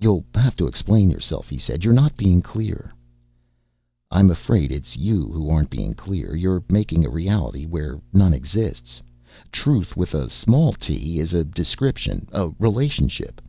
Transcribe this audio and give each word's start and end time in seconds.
"You'll 0.00 0.24
have 0.36 0.54
to 0.58 0.68
explain 0.68 1.10
yourself," 1.10 1.48
he 1.50 1.58
said. 1.58 1.82
"You're 1.82 1.92
not 1.92 2.16
being 2.16 2.40
clear." 2.40 2.92
"I'm 4.12 4.30
afraid 4.30 4.70
it's 4.70 4.96
you 4.96 5.26
who 5.32 5.50
aren't 5.50 5.70
being 5.70 5.92
clear. 5.92 6.36
You're 6.36 6.62
making 6.68 7.04
a 7.04 7.10
reality 7.10 7.66
where 7.66 7.98
none 8.12 8.32
exists. 8.32 9.02
Truth 9.50 9.96
with 9.96 10.14
a 10.14 10.30
small 10.30 10.72
T 10.72 11.18
is 11.18 11.34
a 11.34 11.42
description, 11.42 12.28
a 12.30 12.50
relationship. 12.60 13.40